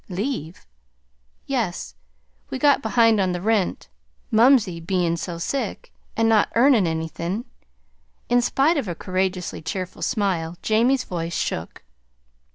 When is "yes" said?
1.45-1.93